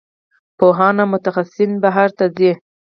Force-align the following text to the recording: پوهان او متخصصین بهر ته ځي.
پوهان 0.57 0.95
او 1.01 1.07
متخصصین 1.13 1.71
بهر 1.83 2.09
ته 2.17 2.25
ځي. 2.37 2.51